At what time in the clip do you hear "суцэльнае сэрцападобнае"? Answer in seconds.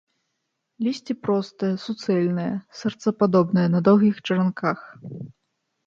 1.85-3.67